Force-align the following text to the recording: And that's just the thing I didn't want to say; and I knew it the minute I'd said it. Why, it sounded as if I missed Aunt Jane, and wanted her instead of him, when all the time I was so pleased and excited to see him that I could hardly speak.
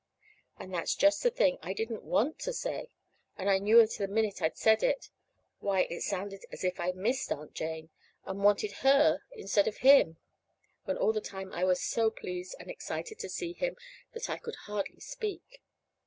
And 0.57 0.73
that's 0.73 0.95
just 0.95 1.21
the 1.21 1.29
thing 1.29 1.59
I 1.61 1.73
didn't 1.73 2.01
want 2.01 2.39
to 2.39 2.53
say; 2.53 2.87
and 3.37 3.47
I 3.51 3.59
knew 3.59 3.79
it 3.79 3.91
the 3.99 4.07
minute 4.07 4.41
I'd 4.41 4.57
said 4.57 4.81
it. 4.81 5.11
Why, 5.59 5.81
it 5.91 6.01
sounded 6.01 6.43
as 6.51 6.63
if 6.63 6.79
I 6.79 6.91
missed 6.93 7.31
Aunt 7.31 7.53
Jane, 7.53 7.91
and 8.25 8.43
wanted 8.43 8.71
her 8.81 9.21
instead 9.33 9.67
of 9.67 9.77
him, 9.85 10.17
when 10.85 10.97
all 10.97 11.13
the 11.13 11.21
time 11.21 11.53
I 11.53 11.65
was 11.65 11.83
so 11.83 12.09
pleased 12.09 12.55
and 12.59 12.67
excited 12.71 13.19
to 13.19 13.29
see 13.29 13.53
him 13.53 13.75
that 14.13 14.27
I 14.27 14.39
could 14.39 14.55
hardly 14.65 15.01
speak. 15.01 15.61